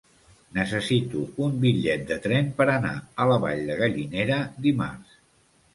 Necessito 0.53 1.21
un 1.47 1.59
bitllet 1.65 2.07
de 2.13 2.17
tren 2.25 2.49
per 2.63 2.69
anar 2.79 2.95
a 3.25 3.29
la 3.33 3.39
Vall 3.47 3.63
de 3.69 3.81
Gallinera 3.85 4.45
dimarts. 4.67 5.25